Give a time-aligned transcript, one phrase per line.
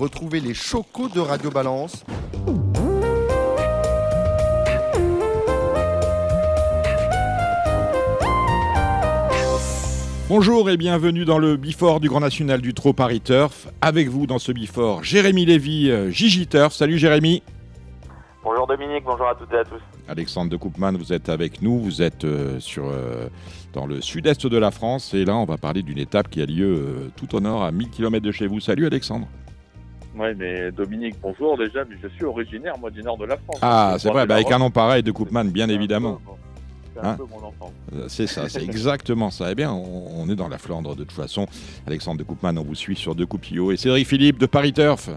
[0.00, 2.06] Retrouvez les chocos de Radio Balance
[10.30, 13.68] Bonjour et bienvenue dans le Bifort du Grand National du Trot Paris Turf.
[13.82, 16.72] Avec vous dans ce Bifort, Jérémy Lévy, euh, Gigi Turf.
[16.72, 17.42] Salut Jérémy.
[18.42, 19.82] Bonjour Dominique, bonjour à toutes et à tous.
[20.08, 21.78] Alexandre de Koopman, vous êtes avec nous.
[21.78, 23.28] Vous êtes euh, sur, euh,
[23.74, 25.12] dans le sud-est de la France.
[25.12, 27.90] Et là, on va parler d'une étape qui a lieu tout au nord, à 1000
[27.90, 28.60] km de chez vous.
[28.60, 29.28] Salut Alexandre.
[30.20, 33.58] Oui, mais Dominique, bonjour déjà, mais je suis originaire, moi, du nord de la France.
[33.62, 36.20] Ah, c'est vrai, bah, avec un nom pareil de Koopman, bien évidemment.
[36.94, 37.72] C'est enfant.
[37.94, 39.50] Euh, C'est ça, c'est exactement ça.
[39.50, 41.46] Eh bien, on, on est dans la Flandre de toute façon.
[41.86, 43.72] Alexandre de Koopman, on vous suit sur De Coupillot.
[43.72, 45.08] Et Cédric Philippe de Paris Turf,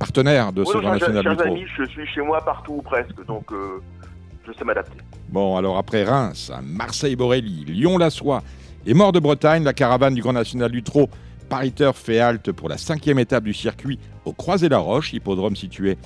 [0.00, 3.52] partenaire de ce Grand National chers amis, je suis chez moi partout ou presque, donc
[3.52, 3.80] euh,
[4.44, 4.98] je sais m'adapter.
[5.28, 8.42] Bon, alors après Reims, Marseille-Borelli, Lyon-la-Soie
[8.86, 10.82] et Mort de Bretagne, la caravane du Grand National du
[11.74, 15.96] Turf fait halte pour la cinquième étape du circuit au Croisé-la-Roche, hippodrome situé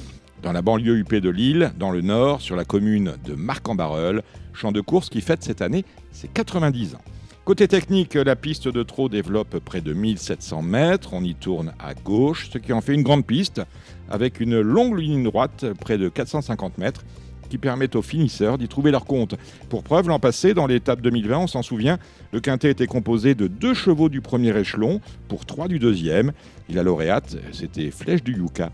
[0.42, 4.72] dans la banlieue UP de Lille, dans le nord, sur la commune de Marc-en-Barœul, champ
[4.72, 7.02] de course qui fête cette année ses 90 ans.
[7.44, 11.10] Côté technique, la piste de trot développe près de 1700 mètres.
[11.12, 13.60] On y tourne à gauche, ce qui en fait une grande piste
[14.08, 17.04] avec une longue ligne droite, près de 450 mètres,
[17.52, 19.34] qui permet aux finisseurs d'y trouver leur compte.
[19.68, 21.98] Pour preuve, l'an passé, dans l'étape 2020, on s'en souvient,
[22.32, 26.32] le quintet était composé de deux chevaux du premier échelon pour trois du deuxième.
[26.70, 28.70] Et la lauréate, c'était Flèche du Yucca.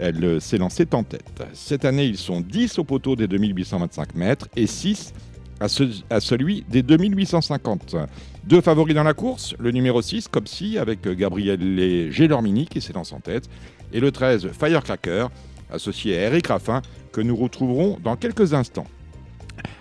[0.00, 1.22] Elle euh, s'est lancée en tête.
[1.52, 5.14] Cette année, ils sont 10 au poteau des 2825 mètres et 6
[5.60, 7.94] à, ce- à celui des 2850.
[8.42, 13.20] Deux favoris dans la course, le numéro 6, Copsy, avec Gabriel Gélormini qui s'élance en
[13.20, 13.48] tête,
[13.92, 15.28] et le 13, Firecracker,
[15.70, 16.82] associé à Eric Raffin,
[17.16, 18.86] que nous retrouverons dans quelques instants.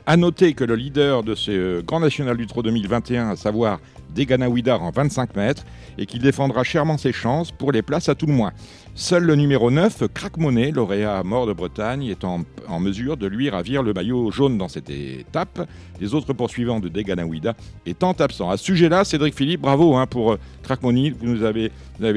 [0.06, 3.82] À noter que le leader de ce euh, Grand National du Trot 2021, à savoir
[4.16, 5.64] Degana Ouidar en 25 mètres,
[5.98, 8.52] et qu'il défendra chèrement ses chances pour les places à tout le moins.
[8.98, 12.46] Seul le numéro 9, Crack Monet, lauréat mort de Bretagne, est en,
[12.80, 15.68] mesure de lui ravir le maillot jaune dans cette étape.
[16.00, 17.56] Les autres poursuivants de Deganawida
[17.86, 18.50] étant absents.
[18.50, 21.10] À ce sujet-là, Cédric Philippe, bravo hein, pour euh, Crack Monet.
[21.10, 21.72] Vous nous avez,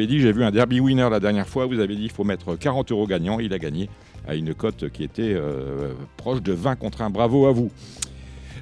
[0.06, 2.54] dit, j'ai vu un derby winner la dernière fois, vous avez dit qu'il faut mettre
[2.54, 3.40] 40 euros gagnants.
[3.40, 3.90] Il a gagné
[4.28, 7.10] à une cote qui était euh, proche de 20 contre 1.
[7.10, 7.70] Bravo à vous.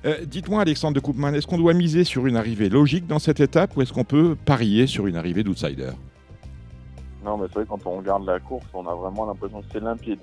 [0.05, 3.41] Euh, Dites-moi, Alexandre de Koopman, est-ce qu'on doit miser sur une arrivée logique dans cette
[3.41, 5.91] étape ou est-ce qu'on peut parier sur une arrivée d'outsider?
[7.25, 9.81] Non, mais c'est vrai, quand on regarde la course, on a vraiment l'impression que c'est
[9.81, 10.21] limpide.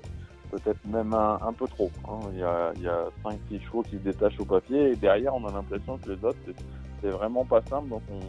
[0.50, 1.90] Peut-être même un, peu trop.
[2.08, 2.20] hein.
[2.32, 5.34] Il y a, il y a 5-6 chevaux qui se détachent au papier et derrière,
[5.34, 7.88] on a l'impression que les autres, c'est- vraiment pas simple.
[7.90, 8.20] Donc, on,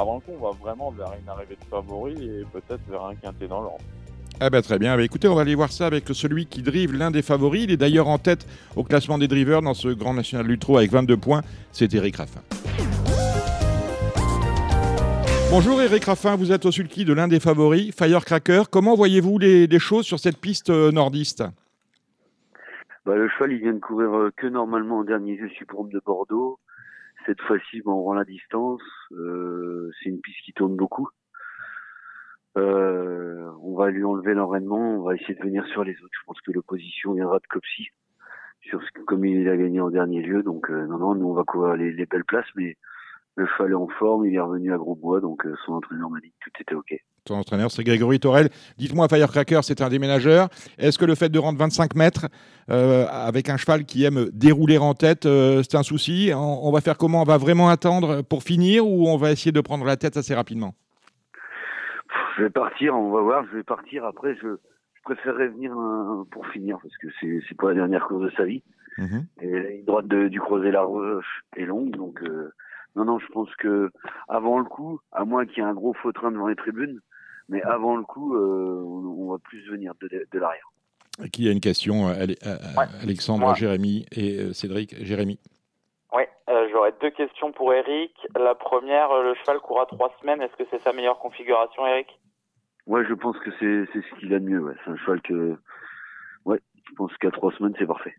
[0.00, 3.14] avant le coup, on va vraiment vers une arrivée de favoris et peut-être vers un
[3.14, 3.84] quintet dans l'ordre.
[4.38, 6.92] Ah ben très bien, Bah, écoutez, on va aller voir ça avec celui qui drive
[6.92, 7.64] l'un des favoris.
[7.64, 10.90] Il est d'ailleurs en tête au classement des drivers dans ce Grand National Trot avec
[10.90, 11.40] 22 points.
[11.72, 12.42] C'est Eric Raffin.
[15.50, 18.64] Bonjour Eric Raffin, vous êtes au sulky de l'un des favoris, Firecracker.
[18.70, 21.42] Comment voyez-vous les, choses sur cette piste euh, nordiste?
[23.06, 26.02] Bah, le cheval, il vient de courir euh, que normalement en dernier jeu Superhomme de
[26.04, 26.58] Bordeaux.
[27.24, 28.82] Cette fois-ci, bah, on rend la distance.
[29.12, 31.08] Euh, c'est une piste qui tourne beaucoup.
[33.76, 34.78] On va lui enlever l'enraînement.
[34.78, 36.12] On va essayer de venir sur les autres.
[36.12, 37.88] Je pense que l'opposition viendra de Copsy,
[38.62, 40.42] sur ce, comme il a gagné en dernier lieu.
[40.42, 42.76] Donc, euh, non, non, nous, on va courir les, les belles places, mais
[43.34, 44.24] le cheval est en forme.
[44.24, 46.98] Il est revenu à Grosbois, donc euh, son entraîneur m'a dit que tout était OK.
[47.24, 48.48] Ton entraîneur, c'est Grégory Torel.
[48.78, 50.48] Dites-moi, Firecracker, c'est un déménageur.
[50.78, 52.28] Est-ce que le fait de rendre 25 mètres
[52.70, 56.30] euh, avec un cheval qui aime dérouler en tête, c'est un souci?
[56.34, 57.20] On va faire comment?
[57.20, 60.34] On va vraiment attendre pour finir ou on va essayer de prendre la tête assez
[60.34, 60.74] rapidement?
[62.36, 64.04] Je vais partir, on va voir, je vais partir.
[64.04, 64.56] Après, je,
[64.94, 68.30] je préférerais venir euh, pour finir parce que c'est, c'est pas la dernière course de
[68.36, 68.62] sa vie.
[68.98, 69.26] Mhm.
[69.40, 72.52] Et la ligne droite de, du croisé la roche est longue, donc euh,
[72.94, 73.90] non, non, je pense que
[74.28, 77.00] avant le coup, à moins qu'il y ait un gros faux train devant les tribunes,
[77.48, 80.70] mais avant le coup, euh, on, on va plus venir de, de l'arrière.
[81.32, 82.56] Qui a une question euh, euh,
[83.02, 83.54] Alexandre.
[83.54, 84.94] Jérémy et euh, Cédric.
[85.02, 85.38] Jérémy.
[86.14, 88.12] Oui, euh, j'aurais deux questions pour Eric.
[88.38, 90.42] La première, le cheval court à trois semaines.
[90.42, 92.18] Est-ce que c'est sa meilleure configuration, Eric?
[92.86, 94.60] Ouais, je pense que c'est, c'est ce qu'il a de mieux.
[94.60, 94.74] Ouais.
[94.84, 95.56] C'est un cheval que,
[96.44, 98.14] ouais, je pense qu'à trois semaines, c'est parfait.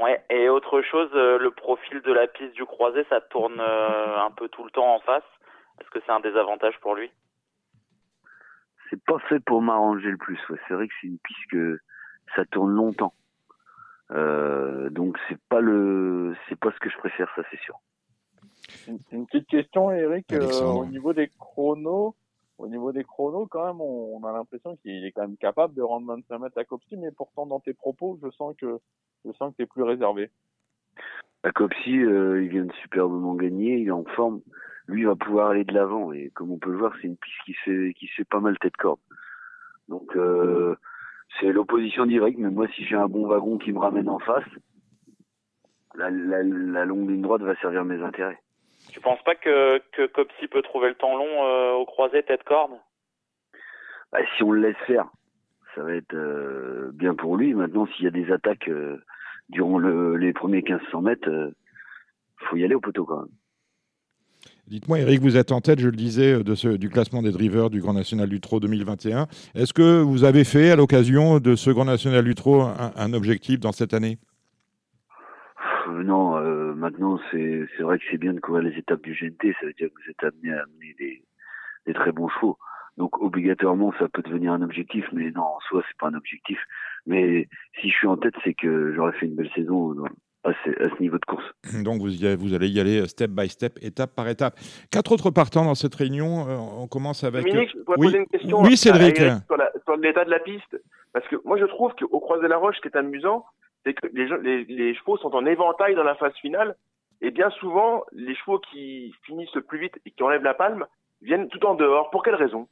[0.00, 4.20] Ouais, et autre chose, euh, le profil de la piste du croisé, ça tourne euh,
[4.20, 5.24] un peu tout le temps en face.
[5.80, 7.10] Est-ce que c'est un désavantage pour lui?
[8.88, 10.38] C'est pas fait pour m'arranger le plus.
[10.48, 10.58] Ouais.
[10.68, 11.78] C'est vrai que c'est une piste que
[12.36, 13.14] ça tourne longtemps.
[14.12, 17.74] Euh, donc c'est pas le, c'est pas ce que je préfère, ça c'est sûr.
[18.86, 22.14] Une, une petite question, Eric, euh, au niveau des chronos.
[22.58, 25.82] Au niveau des chronos, quand même, on, a l'impression qu'il est quand même capable de
[25.82, 28.78] rendre 25 mètres à Copsy, mais pourtant dans tes propos, je sens que
[29.24, 30.30] je sens que t'es plus réservé.
[31.44, 34.40] À Copsy, euh, il vient de superbement gagner, il est en forme.
[34.88, 37.16] Lui il va pouvoir aller de l'avant et comme on peut le voir, c'est une
[37.16, 39.00] piste qui fait qui fait pas mal tête corde.
[39.88, 40.76] Donc euh,
[41.38, 44.48] c'est l'opposition directe, mais moi si j'ai un bon wagon qui me ramène en face,
[45.94, 48.40] la, la, la longue ligne droite va servir mes intérêts.
[48.98, 52.42] Tu penses pas que, que Copsy peut trouver le temps long euh, au croisé tête
[52.42, 52.72] corde
[54.10, 55.06] Bah, si on le laisse faire,
[55.76, 57.54] ça va être euh, bien pour lui.
[57.54, 59.00] Maintenant, s'il y a des attaques euh,
[59.50, 61.54] durant le, les premiers 1500 mètres, euh,
[62.38, 63.28] faut y aller au poteau quand même.
[64.66, 67.70] Dites-moi, Eric, vous êtes en tête, je le disais, de ce, du classement des drivers
[67.70, 69.28] du Grand National du Trot 2021.
[69.54, 73.12] Est-ce que vous avez fait, à l'occasion de ce Grand National du Trot, un, un
[73.12, 74.18] objectif dans cette année?
[75.92, 79.54] Non, euh, maintenant c'est c'est vrai que c'est bien de courir les étapes du GNT,
[79.60, 81.22] ça veut dire que vous êtes amené à amener des,
[81.86, 82.56] des très bons chevaux.
[82.96, 86.58] Donc obligatoirement ça peut devenir un objectif, mais non, en soi c'est pas un objectif.
[87.06, 87.48] Mais
[87.80, 90.04] si je suis en tête, c'est que j'aurais fait une belle saison dans-
[90.44, 91.44] à ce, à ce niveau de course.
[91.84, 94.54] Donc vous, y allez- vous allez y aller step by step, étape par étape.
[94.90, 96.48] Quatre autres partants dans cette réunion.
[96.48, 97.44] Euh, on commence avec.
[97.44, 98.06] Dominique, je pourrais oui.
[98.06, 99.20] poser une question Oui, à- Cédric.
[99.20, 100.80] à sur, la- sur l'état de la piste.
[101.12, 103.44] Parce que moi, je trouve qu'au Croisé-la-Roche, ce qui est amusant,
[103.84, 106.76] c'est que les, chevaux sont en éventail dans la phase finale.
[107.20, 110.86] Et bien souvent, les chevaux qui finissent le plus vite et qui enlèvent la palme
[111.20, 112.10] viennent tout en dehors.
[112.10, 112.68] Pour quelle raison?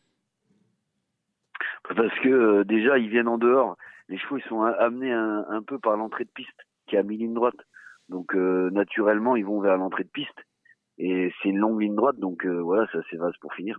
[1.95, 3.77] Parce que euh, déjà ils viennent en dehors.
[4.09, 7.35] Les chevaux ils sont amenés un, peu par l'entrée de piste qui est à mi-ligne
[7.35, 7.61] droite.
[8.09, 10.45] Donc euh, naturellement ils vont vers l'entrée de piste.
[10.99, 13.79] Et c'est une longue ligne droite, donc euh, voilà, ça c'est vaste pour finir.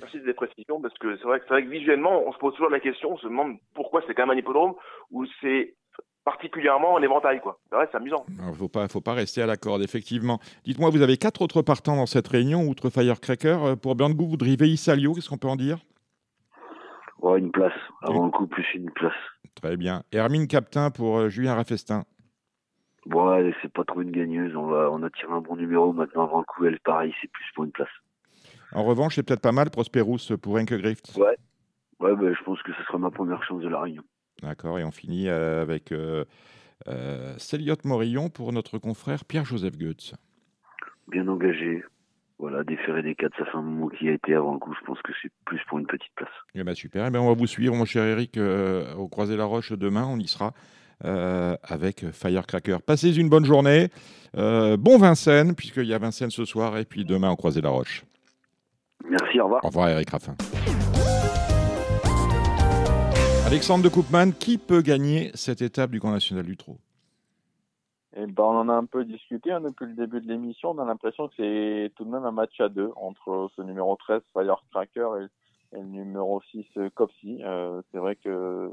[0.00, 2.54] Merci des précisions, parce que c'est vrai, que c'est vrai que visuellement, on se pose
[2.54, 4.74] toujours la question, on se demande pourquoi c'est quand même un hippodrome
[5.10, 5.74] où c'est
[6.24, 7.40] particulièrement en éventail.
[7.40, 7.58] quoi.
[7.70, 8.26] C'est vrai, c'est amusant.
[8.28, 10.38] Il ne faut pas, faut pas rester à la corde, effectivement.
[10.64, 13.56] Dites-moi, vous avez quatre autres partants dans cette réunion, outre Firecracker.
[13.62, 15.78] Euh, Pour Berngout, vous drivez Isalio, qu'est-ce qu'on peut en dire?
[17.20, 17.72] Ouais, une place.
[18.02, 19.14] Avant le coup, plus une place.
[19.54, 20.02] Très bien.
[20.12, 22.04] Hermine Captain pour euh, Julien Raffestin.
[23.06, 24.54] Bon, ouais, c'est pas trop une gagneuse.
[24.56, 26.64] On, va, on a tiré un bon numéro maintenant avant le coup.
[26.66, 27.88] Elle, pareil, c'est plus pour une place.
[28.72, 31.12] En revanche, c'est peut-être pas mal Prosperous pour Henke Grift.
[31.16, 31.36] Ouais.
[32.00, 34.02] Ouais, bah, je pense que ce sera ma première chance de la réunion.
[34.42, 36.24] D'accord, et on finit euh, avec euh,
[36.88, 40.14] euh, Céliot Morillon pour notre confrère Pierre-Joseph Goetz.
[41.08, 41.84] Bien engagé.
[42.38, 44.74] Voilà, déféré des quatre, ça fait un moment qu'il a été avant le coup.
[44.78, 46.28] Je pense que c'est plus pour une petite place.
[46.54, 49.72] Eh ben super, eh ben on va vous suivre, mon cher Eric, euh, au Croisé-la-Roche
[49.72, 50.52] demain, on y sera
[51.06, 52.82] euh, avec Firecracker.
[52.86, 53.88] Passez une bonne journée,
[54.36, 58.04] euh, bon Vincennes, puisqu'il y a Vincennes ce soir, et puis demain au Croisé-la-Roche.
[59.10, 59.64] Merci, au revoir.
[59.64, 60.34] Au revoir Eric Raffin.
[63.46, 66.78] Alexandre de Koopman, qui peut gagner cette étape du Grand National du Trot?
[68.16, 70.70] Et ben, on en a un peu discuté hein, depuis le début de l'émission.
[70.70, 73.94] On a l'impression que c'est tout de même un match à deux entre ce numéro
[73.96, 77.42] 13, Firecracker, et, et le numéro 6, euh, Copsy.
[77.44, 78.68] Euh, c'est vrai que euh,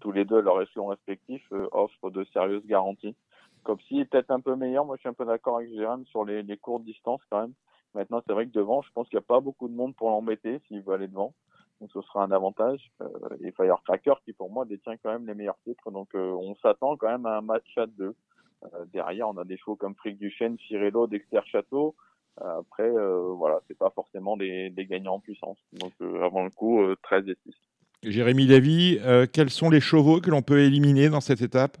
[0.00, 3.16] tous les deux, leur échelon respectif, euh, offrent de sérieuses garanties.
[3.64, 4.86] Copsy est peut-être un peu meilleur.
[4.86, 7.54] Moi, je suis un peu d'accord avec Jérôme sur les, les courtes distances quand même.
[7.94, 10.10] Maintenant, c'est vrai que devant, je pense qu'il n'y a pas beaucoup de monde pour
[10.10, 11.34] l'embêter s'il veut aller devant.
[11.80, 12.90] Donc, ce sera un avantage.
[13.02, 13.06] Euh,
[13.42, 15.90] et Firecracker, qui pour moi détient quand même les meilleurs titres.
[15.90, 18.14] Donc, euh, on s'attend quand même à un match à deux.
[18.64, 21.94] Euh, derrière, on a des chevaux comme Frick Duchesne, Firello, Dexter Château.
[22.40, 25.58] Euh, après, euh, voilà, c'est pas forcément des, des gagnants en puissance.
[25.72, 27.54] Donc, euh, avant le coup, euh, 13 et 6.
[28.02, 31.76] Jérémy euh, quels sont les chevaux que l'on peut éliminer dans cette étape?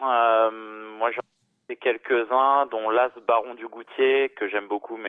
[0.00, 0.50] Euh,
[0.98, 1.20] moi, j'en
[1.68, 5.08] ai quelques-uns, dont l'As Baron du Goutier, que j'aime beaucoup, mais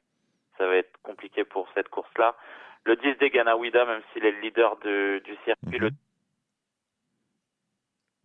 [0.59, 2.35] ça va être compliqué pour cette course-là.
[2.85, 5.85] Le 10 des Ganawida, même s'il est le leader de- du circuit, Mhm.
[5.85, 5.89] le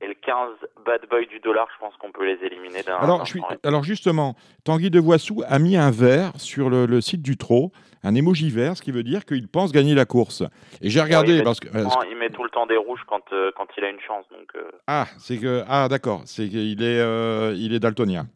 [0.00, 0.50] et le 15
[0.84, 2.96] Bad Boy du dollar, je pense qu'on peut les éliminer d'un.
[2.96, 3.48] alors, d'un je suis- temps.
[3.64, 7.70] alors justement, Tanguy de Voissou a mis un vert sur le, le site du Trot,
[8.02, 10.42] un émoji vert, ce qui veut dire qu'il pense gagner la course.
[10.82, 11.68] Et j'ai regardé, Ouais, parce que...
[11.78, 14.26] Non, il met tout le temps des rouges quand, euh, quand il a une chance,
[14.30, 15.62] donc euh, ah, c'est que...
[15.68, 18.26] Ah, d'accord, c'est qu'il est, euh, il est daltonien.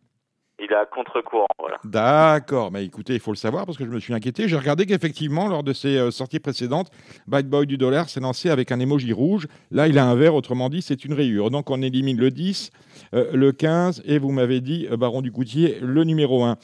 [0.58, 1.46] Il est à contre-courant.
[1.58, 1.78] Voilà.
[1.84, 4.48] D'accord, mais écoutez, il faut le savoir parce que je me suis inquiété.
[4.48, 6.90] J'ai regardé qu'effectivement, lors de ses euh, sorties précédentes,
[7.26, 9.46] Bad Boy du dollar s'est lancé avec un émoji rouge.
[9.70, 11.50] Là, il a un vert, autrement dit, c'est une rayure.
[11.50, 12.70] Donc, on élimine le 10,
[13.14, 16.56] euh, le 15, et vous m'avez dit, euh, Baron du Goutier, le numéro 1.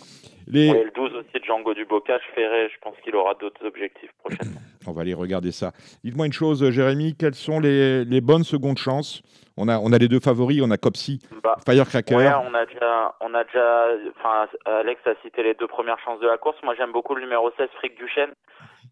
[0.46, 0.66] Les...
[0.66, 4.10] Et le 12 aussi de Django du Bocage, Ferré, je pense qu'il aura d'autres objectifs
[4.22, 4.60] prochainement.
[4.86, 5.72] On va aller regarder ça.
[6.02, 9.22] Dites-moi une chose, Jérémy, quelles sont les, les bonnes secondes chances
[9.56, 12.16] on a, on a les deux favoris, on a Copsy, Bah, Firecracker.
[12.16, 13.86] Ouais, on a déjà, on a déjà,
[14.18, 16.56] enfin, Alex a cité les deux premières chances de la course.
[16.62, 18.32] Moi, j'aime beaucoup le numéro 16, Frick Duchesne,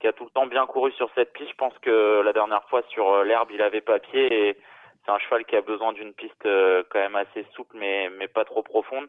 [0.00, 1.50] qui a tout le temps bien couru sur cette piste.
[1.50, 4.56] Je pense que la dernière fois sur euh, l'herbe, il avait pas pied et
[5.04, 8.28] c'est un cheval qui a besoin d'une piste euh, quand même assez souple, mais, mais
[8.28, 9.06] pas trop profonde.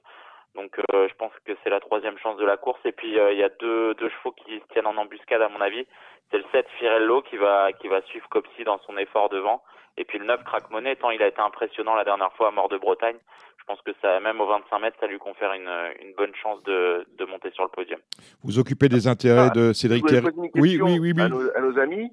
[0.55, 1.79] Donc, euh, je pense que c'est la
[2.15, 2.79] troisième chance de la course.
[2.85, 5.49] Et puis, euh, il y a deux, deux chevaux qui se tiennent en embuscade, à
[5.49, 5.85] mon avis.
[6.31, 9.61] C'est le 7, Firello, qui va, qui va suivre Copsy dans son effort devant.
[9.97, 12.51] Et puis le 9, Crack Money, tant il a été impressionnant la dernière fois à
[12.51, 13.17] Mort de Bretagne,
[13.59, 15.69] je pense que ça, même au 25 mètres, ça lui confère une,
[16.01, 17.99] une bonne chance de, de monter sur le podium.
[18.43, 20.27] Vous occupez des intérêts Ah, de Cédric Thierry.
[20.55, 21.21] Oui, oui, oui, oui.
[21.21, 22.09] À, nos, à nos amis.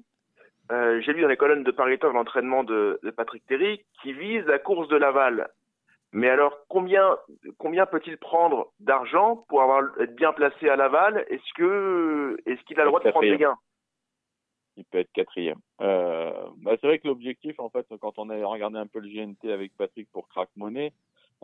[0.71, 4.45] euh, j'ai lu dans les colonnes de Paris l'entraînement de, de Patrick Terry qui vise
[4.45, 5.49] la course de Laval.
[6.13, 7.17] Mais alors, combien,
[7.57, 9.63] combien peut-il prendre d'argent pour
[9.99, 11.25] être bien placé à Laval?
[11.29, 13.57] Est-ce que, est-ce qu'il a le droit de prendre des gains?
[14.77, 15.59] Il peut être quatrième.
[15.81, 19.09] Euh, bah c'est vrai que l'objectif, en fait, quand on a regardé un peu le
[19.09, 20.93] GNT avec Patrick pour Crack Money,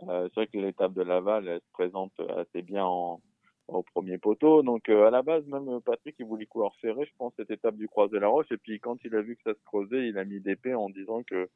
[0.02, 3.20] euh, c'est vrai que l'étape de Laval, elle se présente assez bien en,
[3.68, 4.62] au premier poteau.
[4.62, 7.76] Donc euh, à la base, même Patrick, il voulait courir serré, je pense, cette étape
[7.76, 8.50] du Croisé la Roche.
[8.50, 10.88] Et puis quand il a vu que ça se creusait, il a mis d'épée en
[10.88, 11.48] disant que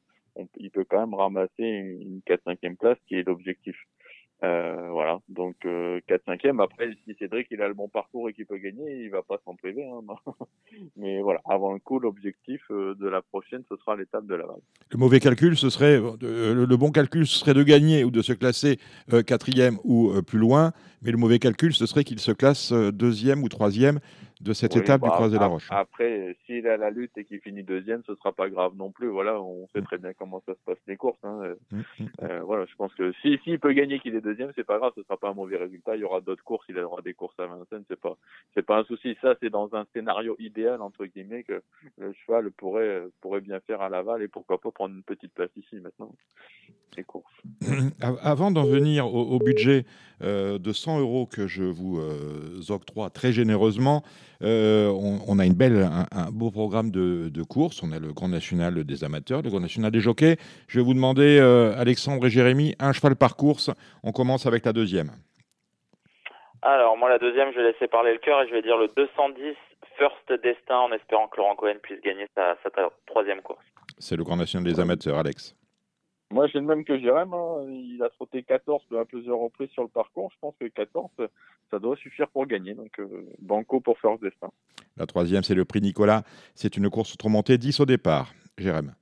[0.57, 3.75] il peut quand même ramasser une 4-5e place, qui est l'objectif.
[4.43, 6.61] Euh, voilà, donc euh, 4-5e.
[6.61, 9.39] Après, si Cédric il a le bon parcours et qu'il peut gagner, il va pas
[9.45, 9.85] s'en priver.
[9.85, 10.01] Hein,
[10.97, 14.57] Mais voilà, avant le coup, l'objectif euh, de la prochaine, ce sera l'étape de Laval.
[14.91, 18.21] Le mauvais calcul, ce serait euh, le bon calcul, ce serait de gagner ou de
[18.21, 18.79] se classer
[19.25, 20.73] quatrième ou plus loin.
[21.03, 23.99] Mais le mauvais calcul, ce serait qu'il se classe deuxième ou troisième
[24.43, 25.67] de cette Oui, étape bah, du Croisé la Roche.
[25.71, 28.91] Après, s'il est à la lutte et qu'il finit deuxième, ce sera pas grave non
[28.91, 29.07] plus.
[29.07, 31.19] Voilà, on sait très bien comment ça se passe les courses.
[31.23, 31.39] Hein.
[31.43, 32.05] Euh, Mm, mm.
[32.23, 34.91] Euh, voilà, je pense que si s'il peut gagner qu'il est deuxième, c'est pas grave,
[34.95, 35.95] ce sera pas un mauvais résultat.
[35.95, 38.17] Il y aura d'autres courses, il aura des courses à Vincennes, c'est pas
[38.53, 39.15] c'est pas un souci.
[39.21, 41.61] Ça, c'est dans un scénario idéal entre guillemets que
[41.97, 45.49] le cheval pourrait pourrait bien faire à Laval et pourquoi pas prendre une petite place
[45.55, 46.11] ici maintenant.
[46.97, 47.33] Les courses.
[48.01, 49.85] Av- Avant d'en venir au, au budget
[50.21, 54.03] euh, de 100 euros que je vous euh, octroie très généreusement,
[54.43, 57.81] euh, on, on a une belle, un, un beau programme de, de courses.
[57.83, 60.37] On a le Grand National des amateurs, le Grand National des jockeys.
[60.67, 63.71] Je vais vous demander, euh, Alexandre et Jérémy, un cheval par course.
[64.03, 65.11] On commence avec la deuxième.
[66.61, 68.87] Alors, moi, la deuxième, je vais laisser parler le cœur et je vais dire le
[68.95, 69.55] 210
[69.97, 72.55] First Destin en espérant que Laurent Cohen puisse gagner sa,
[73.05, 73.63] troisième course.
[73.99, 75.55] C'est le Grand National des amateurs, Alex.
[76.33, 77.31] Moi, j'ai le même que Jérém.
[77.33, 77.63] hein.
[77.69, 80.31] Il a trotté 14 à plusieurs reprises sur le parcours.
[80.33, 81.11] Je pense que 14,
[81.69, 82.73] ça doit suffire pour gagner.
[82.73, 83.07] Donc, euh,
[83.39, 84.49] banco pour First Destin.
[84.97, 86.23] La troisième, c'est le prix Nicolas.
[86.55, 88.33] C'est une course remontée 10 au départ.
[88.57, 88.93] Jérém.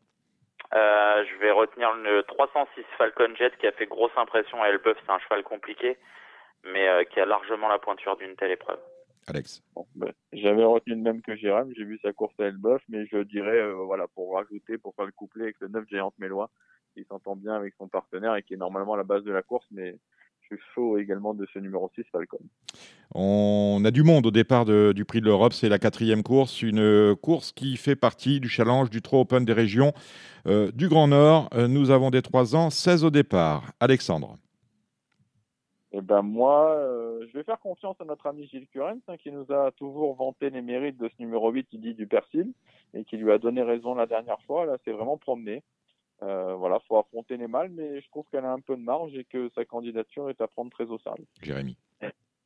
[0.74, 4.98] Euh, je vais retenir le 306 Falcon Jet qui a fait grosse impression à Elbeuf.
[5.06, 5.98] C'est un cheval compliqué,
[6.66, 8.80] mais euh, qui a largement la pointure d'une telle épreuve.
[9.28, 9.62] Alex.
[9.76, 11.72] Bon, ben, J'avais retenu le même que Jérém.
[11.78, 15.06] J'ai vu sa course à Elbeuf, mais je dirais, euh, voilà, pour rajouter, pour faire
[15.06, 16.50] le couplet avec le 9 Géante Mélois,
[16.94, 19.42] qui s'entend bien avec son partenaire et qui est normalement à la base de la
[19.42, 19.98] course, mais
[20.42, 22.40] je suis chaud également de ce numéro 6 Falcon.
[23.14, 25.54] On a du monde au départ de- du prix de l'Europe.
[25.54, 26.62] C'est la quatrième course.
[26.62, 29.94] Une course qui fait partie du challenge du Trop Open des régions
[30.48, 31.50] euh, du Grand Nord.
[31.54, 33.72] Euh, nous avons des 3 ans, 16 au départ.
[33.80, 34.36] Alexandre.
[35.94, 39.30] Eh ben moi, euh, je vais faire confiance à notre ami Gilles Curens, hein, qui
[39.32, 42.54] nous a toujours vanté les mérites de ce numéro 8, il dit du Persil,
[42.94, 44.66] et qui lui a donné raison la dernière fois.
[44.66, 45.64] Là, c'est vraiment promené.
[46.24, 49.16] Euh, voilà, faut affronter les mâles, mais je trouve qu'elle a un peu de marge
[49.16, 51.26] et que sa candidature est à prendre très au sérieux.
[51.42, 51.78] Jérémy.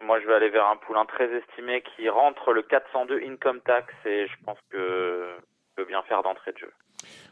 [0.01, 3.94] Moi, je vais aller vers un poulain très estimé qui rentre le 402 Income Tax
[4.05, 5.38] et je pense que
[5.75, 6.72] peut bien faire d'entrée de jeu.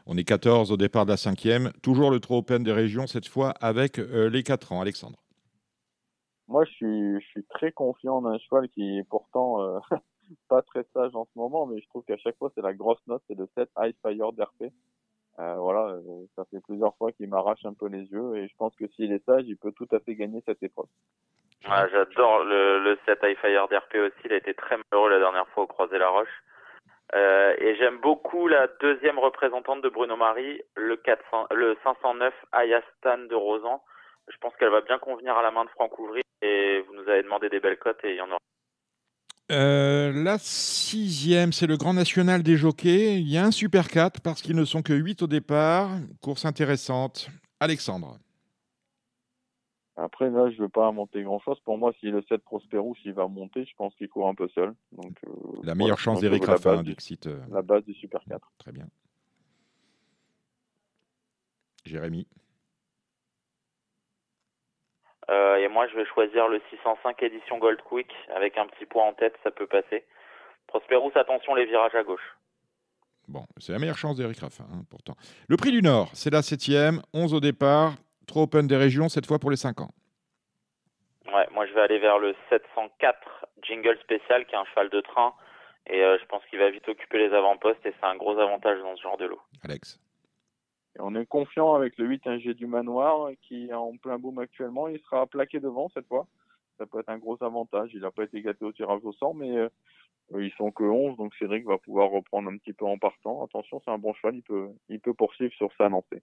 [0.05, 1.71] On est 14 au départ de la cinquième.
[1.81, 4.81] Toujours le Trop Open des régions, cette fois avec euh, les 4 ans.
[4.81, 5.17] Alexandre.
[6.47, 9.79] Moi, je suis, je suis très confiant d'un cheval qui est pourtant euh,
[10.50, 13.01] pas très sage en ce moment, mais je trouve qu'à chaque fois, c'est la grosse
[13.07, 14.71] note, c'est le 7 High Fire d'RP.
[15.40, 18.56] Euh, voilà, euh, ça fait plusieurs fois qu'il m'arrache un peu les yeux et je
[18.56, 20.86] pense que s'il est sage, il peut tout à fait gagner cette épreuve.
[21.66, 24.25] Ouais, J'adore le, le 7 High Fire d'RP aussi.
[24.25, 26.44] Il a été très malheureux la dernière fois au Croisé la Roche.
[27.16, 33.20] Euh, et j'aime beaucoup la deuxième représentante de Bruno Marie, le 400, le 509 Ayastan
[33.30, 33.84] de Rosan.
[34.28, 37.08] Je pense qu'elle va bien convenir à la main de Franck Ouvry et vous nous
[37.08, 38.40] avez demandé des belles cotes et il y en aura.
[39.51, 43.19] Euh, la sixième, c'est le Grand National des jockeys.
[43.19, 45.89] Il y a un Super 4 parce qu'ils ne sont que 8 au départ.
[46.21, 47.29] Course intéressante.
[47.59, 48.17] Alexandre.
[49.95, 51.59] Après, là, je veux pas monter grand chose.
[51.65, 54.47] Pour moi, si le 7 Prosperous, il va monter, je pense qu'il court un peu
[54.55, 54.73] seul.
[54.91, 55.31] Donc, euh,
[55.63, 57.27] La meilleure voilà, chance d'Eric Raffin, du- Dixit.
[57.27, 58.51] euh, La base du Super 4.
[58.57, 58.88] Très bien.
[61.85, 62.25] Jérémy.
[65.30, 69.06] Euh, et moi, je vais choisir le 605 édition Gold Quick avec un petit point
[69.06, 70.03] en tête, ça peut passer.
[70.68, 72.38] Prosperous, attention les virages à gauche.
[73.27, 75.15] Bon, c'est la meilleure chance d'Eric Raffin, hein, pourtant.
[75.48, 77.01] Le prix du Nord, c'est la septième.
[77.13, 77.94] 11 au départ.
[78.27, 79.92] Trop Open des régions, cette fois pour les 5 ans.
[81.34, 85.01] Ouais, moi je vais aller vers le 704 Jingle Spécial qui est un cheval de
[85.01, 85.34] train
[85.88, 88.80] et euh, je pense qu'il va vite occuper les avant-postes et c'est un gros avantage
[88.82, 89.42] dans ce genre de lot.
[89.63, 90.00] Alex.
[91.00, 94.88] On est confiant avec le 8 Ingé du Manoir qui est en plein boom actuellement.
[94.88, 96.27] Il sera plaqué devant cette fois.
[96.77, 97.91] Ça peut être un gros avantage.
[97.93, 99.69] Il n'a pas été gâté au tirage au sort, mais euh,
[100.31, 103.43] ils sont que 11, donc Cédric va pouvoir reprendre un petit peu en partant.
[103.43, 106.21] Attention, c'est un bon cheval, il peut, il peut poursuivre sur sa lancée.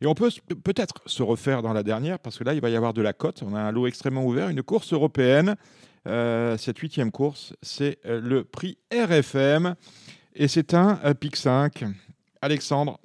[0.00, 0.28] Et on peut
[0.64, 3.12] peut-être se refaire dans la dernière, parce que là, il va y avoir de la
[3.12, 3.42] cote.
[3.42, 5.56] On a un lot extrêmement ouvert, une course européenne.
[6.06, 9.74] Euh, cette huitième course, c'est euh, le prix RFM.
[10.34, 11.84] Et c'est un euh, pic 5.
[12.42, 12.98] Alexandre,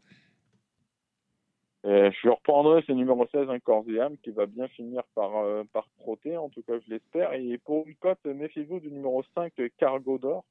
[1.85, 5.87] Euh, je reprendrai ce numéro 16, un Corsiam, qui va bien finir par, euh, par
[5.99, 7.33] trotter, en tout cas je l'espère.
[7.33, 10.43] Et pour une cote, méfiez-vous du numéro 5, Cargo d'Or.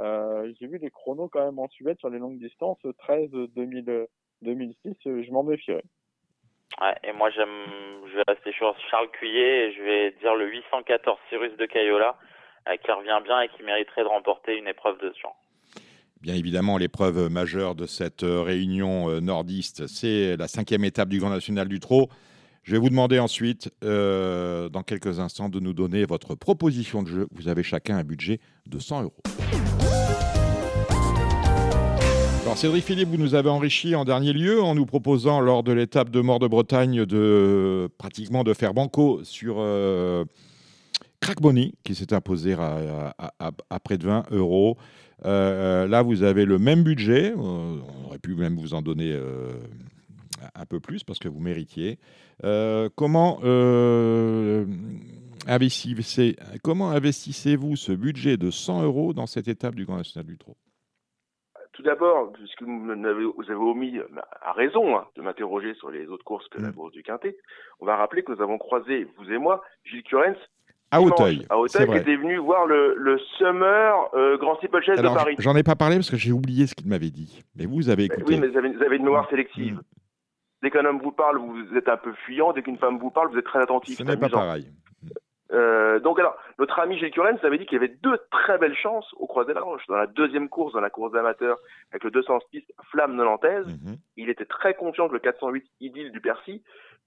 [0.00, 3.88] Euh, J'ai vu des chronos quand même en Suède sur les longues distances, 13 2000,
[3.88, 4.06] euh,
[4.42, 5.84] 2006, euh, je m'en méfierais.
[6.80, 7.66] Ouais, et moi j'aime,
[8.08, 12.16] je vais rester sur Charles Cuillet et je vais dire le 814 Cyrus de Cayola,
[12.68, 15.30] euh, qui revient bien et qui mériterait de remporter une épreuve de Sion.
[16.24, 21.18] Bien évidemment, l'épreuve majeure de cette euh, réunion euh, nordiste, c'est la cinquième étape du
[21.18, 22.08] Grand National du Trot.
[22.62, 27.08] Je vais vous demander ensuite, euh, dans quelques instants, de nous donner votre proposition de
[27.08, 27.28] jeu.
[27.30, 29.22] Vous avez chacun un budget de 100 euros.
[32.44, 35.72] Alors Cédric Philippe, vous nous avez enrichi en dernier lieu en nous proposant lors de
[35.72, 40.24] l'étape de Mort de Bretagne de pratiquement de faire banco sur euh,
[41.20, 41.38] Crack
[41.84, 44.78] qui s'est imposé à près de 20 euros.
[45.24, 47.32] Euh, là, vous avez le même budget.
[47.32, 49.52] Euh, on aurait pu même vous en donner euh,
[50.54, 51.98] un peu plus parce que vous méritiez.
[52.96, 53.40] Comment,
[55.46, 60.38] investissez, comment investissez-vous ce budget de 100 euros dans cette étape du Grand National du
[60.38, 60.56] Trot?
[61.72, 63.98] Tout d'abord, puisque vous avez, vous avez omis,
[64.42, 66.74] à raison, hein, de m'interroger sur les autres courses que la Mm.
[66.74, 67.36] course du Quintet,
[67.80, 70.36] on va rappeler que nous avons croisé, vous et moi, Gilles Curens,
[70.90, 71.44] À Hauteuil.
[71.50, 75.34] à c'est Hauteuil, qui était venu voir le, le Summer euh, Grand Steeplechase de Paris.
[75.38, 77.42] j'en ai pas parlé parce que j'ai oublié ce qu'il m'avait dit.
[77.56, 78.24] Mais vous avez écouté.
[78.34, 79.30] Oui, mais vous avez, vous avez une mémoire Mm.
[79.30, 79.74] sélective.
[79.74, 79.82] Mm.
[80.62, 82.52] Dès qu'un homme vous parle, vous êtes un peu fuyant.
[82.52, 83.98] Dès qu'une femme vous parle, vous êtes très attentif.
[83.98, 84.66] Ce n'est pas pareil.
[85.52, 88.74] Euh, donc alors, notre ami Gilles Curens avait dit qu'il y avait deux très belles
[88.74, 89.86] chances au Croisé la Roche.
[89.88, 91.58] Dans la deuxième course, dans la course d'amateurs,
[91.92, 93.96] avec le 206 Flamme Nantaise, Mhm.
[94.16, 96.62] il était très confiant que le 408 Idylle du Percy,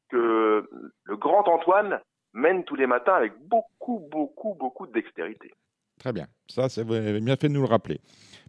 [0.09, 0.69] que
[1.03, 1.99] le grand Antoine
[2.37, 5.51] mène tous les matins avec beaucoup, beaucoup, beaucoup de dextérité.
[5.99, 6.27] Très bien.
[6.47, 7.99] Ça, c'est vous avez bien fait de nous le rappeler.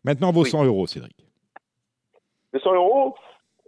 [0.05, 0.51] Maintenant, vos Oui.
[0.51, 1.17] 100 euros, Cédric.
[2.53, 3.15] Les 100 euros,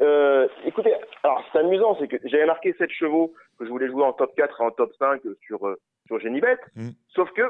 [0.01, 4.05] euh, écoutez, alors c'est amusant, c'est que j'avais marqué 7 chevaux que je voulais jouer
[4.05, 6.91] en top 4 et en top 5 sur, euh, sur Génibet, Mm.
[7.15, 7.43] sauf que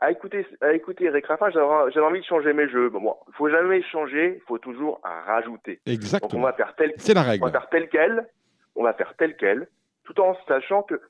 [0.00, 2.90] à écouter, à écouter Eric Raffin, j'avais envie de changer mes jeux.
[2.90, 5.74] Bon, bon, faut jamais changer, il faut toujours rajouter.
[5.76, 6.42] Donc on Exactement.
[6.42, 7.44] va faire tel, C'est la on règle.
[7.44, 8.28] va faire tel quel,
[8.74, 9.68] on va faire tel quel,
[10.04, 11.00] tout en sachant que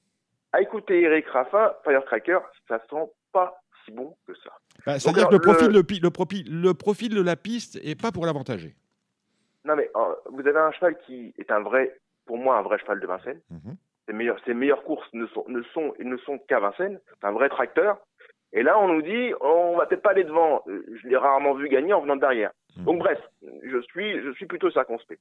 [0.54, 2.38] à écouter Eric Raffin, Firecracker,
[2.68, 4.50] ça sent pas si bon que ça.
[4.86, 5.82] Bah, C'est-à-dire que le profil, le- le...
[5.82, 8.74] pi- le, profil, le profil de la piste est pas pour l'avantager.
[9.64, 12.78] Non mais euh, vous avez un cheval qui est un vrai, pour moi, un vrai
[12.78, 13.40] cheval de Vincennes.
[13.50, 13.76] Mhm.
[14.06, 17.00] ses meilleures, ses meilleures courses ne sont, ne sont, ne sont qu'à Vincennes.
[17.20, 17.98] C'est un vrai tracteur.
[18.52, 20.62] Et là, on nous dit, on va peut-être pas aller devant.
[20.68, 22.52] Euh, Je l'ai rarement vu gagner en venant de derrière.
[22.76, 22.84] Mhm.
[22.84, 25.20] Donc bref, je suis, je suis plutôt circonspect.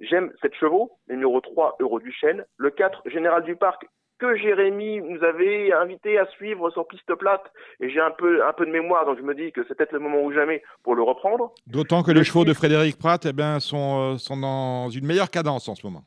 [0.00, 3.86] J'aime cette chevaux, le numéro 3, Euro du Chêne, le 4, Général du Parc,
[4.18, 7.44] que Jérémy nous avait invité à suivre sur piste plate.
[7.80, 9.92] Et j'ai un peu, un peu de mémoire, donc je me dis que c'est peut-être
[9.92, 11.52] le moment ou jamais pour le reprendre.
[11.66, 12.54] D'autant que Le les chevaux de.
[12.54, 16.04] Frédéric Pratt eh ben, sont, euh, sont dans une meilleure cadence en ce moment.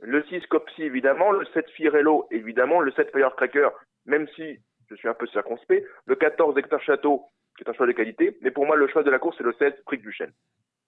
[0.00, 1.32] Le 6 Copsy, évidemment.
[1.32, 2.80] Le 7 Firello, évidemment.
[2.80, 3.68] Le 7 Firecracker,
[4.06, 5.84] même si je suis un peu circonspect.
[6.06, 7.24] Le 14 Hector Château,
[7.56, 8.38] qui est un cheval de qualité.
[8.42, 10.32] Mais pour moi, le choix de la course, c'est le 16 Fric du Chêne.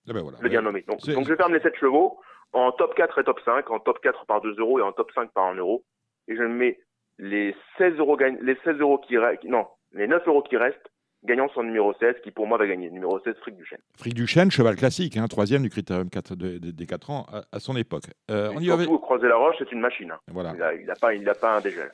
[0.09, 0.39] Eh ben voilà.
[0.41, 0.83] Le bien nommé.
[0.83, 2.21] Donc je ferme les 7 chevaux
[2.53, 3.71] en top 4 et top 5.
[3.71, 5.85] En top 4 par 2 euros et en top 5 par 1 euro.
[6.29, 6.79] Et je mets
[7.19, 10.89] les 16 euros, gagne- les 16 euros qui restent, non, les 9 euros qui restent,
[11.25, 12.91] gagnant son numéro 16, qui pour moi va gagner.
[12.91, 13.79] Numéro 16, Fric du Chêne.
[13.97, 17.43] Fric Duchesne, cheval classique, hein, troisième du critérium 4 de- de- des 4 ans à,
[17.53, 18.05] à son époque.
[18.31, 18.75] Euh, on y va.
[18.75, 20.11] avec- surtout, croiser la roche, c'est une machine.
[20.11, 20.19] hein.
[20.29, 20.53] Voilà.
[20.75, 21.91] Il n'a pas, il a pas un dégel.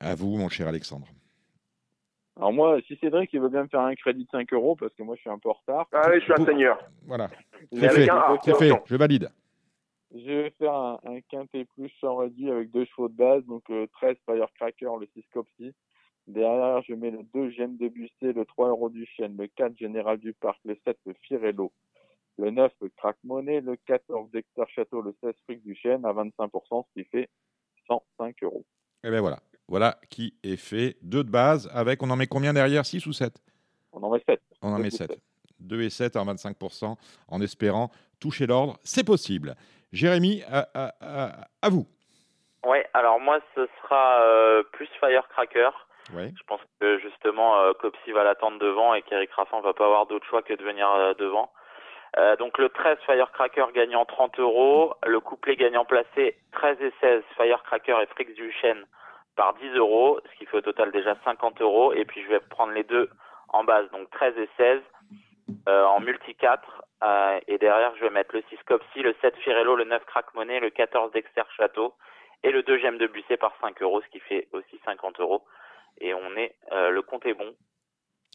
[0.00, 1.06] À vous, mon cher Alexandre.
[2.36, 4.94] Alors moi, si Cédric il veut bien me faire un crédit de 5 euros, parce
[4.94, 6.78] que moi je suis un peu en retard, Ah oui, je suis un seigneur.
[7.06, 7.28] Voilà.
[7.72, 8.08] C'est fait.
[8.08, 8.72] un fait.
[8.86, 9.28] Je valide.
[10.12, 13.68] Je vais faire un, un quintet plus sans réduit avec deux chevaux de base, donc
[13.68, 15.74] le 13 Firecracker, le 6 Copsy.
[16.26, 19.76] Derrière, je mets le 2 Gemme de Bussé, le 3 Euro du Chêne, le 4
[19.76, 21.72] Général du Parc, le 7 le Firello,
[22.38, 26.12] le 9 le Crack Money, le 14 Dexter Château, le 16 Fric du Chêne à
[26.12, 27.28] 25%, ce qui fait
[27.88, 28.64] 105 euros.
[29.02, 29.40] Et bien voilà.
[29.66, 30.96] Voilà qui est fait.
[31.02, 32.84] Deux de base avec, on en met combien derrière?
[32.84, 33.40] 6 ou 7
[33.92, 34.40] On en met 7.
[34.62, 35.16] On en met 7.
[35.60, 36.96] 2 et 7 en 25%
[37.28, 38.78] en espérant toucher l'ordre.
[38.84, 39.54] C'est possible.
[39.92, 41.86] Jérémy, à, à- à- à vous.
[42.64, 45.70] Ouais, alors moi, ce sera euh, plus Firecracker.
[46.14, 46.32] Ouais.
[46.36, 50.06] Je pense que justement, euh, Copsy va l'attendre devant et qu'Eric Raffin va pas avoir
[50.06, 51.50] d'autre choix que de venir euh, devant.
[52.18, 57.22] Euh, donc le 13 Firecracker gagnant 30 euros, le couplet gagnant placé 13 et 16
[57.36, 58.84] Firecracker et Frix du Chêne
[59.36, 61.92] par 10 euros, ce qui fait au total déjà 50 euros.
[61.92, 63.08] Et puis je vais prendre les deux
[63.48, 64.82] en base, donc 13 et 16 euh,
[65.66, 66.82] en multi 4.
[67.02, 70.34] euh, et derrière, je vais mettre le 6 Copsy, le 7 Firello, le 9 Crack
[70.34, 71.94] Money, le 14 Dexter Château
[72.42, 75.42] et le deuxième de Busset par 5 euros, ce qui fait aussi 50 euros.
[76.00, 77.52] Et on est, euh, le compte est bon.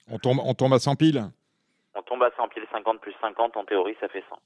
[0.09, 1.23] On tombe, on tombe à 100 piles
[1.95, 4.37] On tombe à 100 piles 50 plus 50, en théorie, ça fait 100.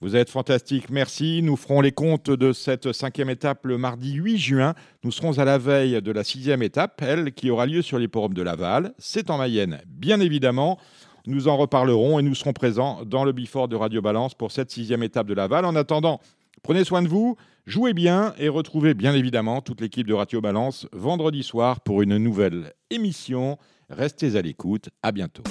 [0.00, 1.40] Vous êtes fantastique, merci.
[1.42, 4.74] Nous ferons les comptes de cette cinquième étape le mardi 8 juin.
[5.04, 8.34] Nous serons à la veille de la sixième étape, elle, qui aura lieu sur l'hipporome
[8.34, 8.92] de Laval.
[8.98, 10.78] C'est en Mayenne, bien évidemment.
[11.26, 14.70] Nous en reparlerons et nous serons présents dans le Bifort de Radio Balance pour cette
[14.70, 15.64] sixième étape de Laval.
[15.64, 16.20] En attendant,
[16.62, 20.86] prenez soin de vous, jouez bien et retrouvez bien évidemment toute l'équipe de Radio Balance
[20.92, 23.56] vendredi soir pour une nouvelle émission.
[23.88, 24.90] Restez à l'écoute.
[25.02, 25.44] À bientôt.